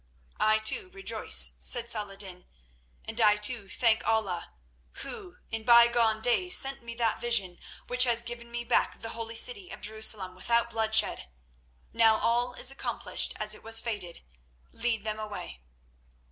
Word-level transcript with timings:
"I 0.39 0.57
too 0.57 0.89
rejoice," 0.89 1.57
said 1.63 1.87
Saladin; 1.87 2.47
"and 3.05 3.21
I 3.21 3.37
too 3.37 3.69
thank 3.69 4.03
Allah 4.07 4.51
Who 5.03 5.37
in 5.51 5.63
bygone 5.63 6.23
days 6.23 6.57
sent 6.57 6.81
me 6.81 6.95
that 6.95 7.21
vision 7.21 7.59
which 7.85 8.05
has 8.05 8.23
given 8.23 8.49
me 8.49 8.63
back 8.63 9.01
the 9.01 9.09
holy 9.09 9.35
city 9.35 9.69
of 9.69 9.79
Jerusalem 9.81 10.33
without 10.33 10.71
bloodshed. 10.71 11.29
Now 11.93 12.15
all 12.17 12.55
is 12.55 12.71
accomplished 12.71 13.33
as 13.39 13.53
it 13.53 13.61
was 13.61 13.79
fated. 13.79 14.23
Lead 14.71 15.03
them 15.03 15.19
away." 15.19 15.61